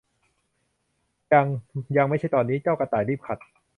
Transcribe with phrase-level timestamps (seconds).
[1.33, 1.45] ยัง
[1.97, 3.37] ยังไม่ใช่ตอนนี้ เจ้ากระต่ายรีบขัด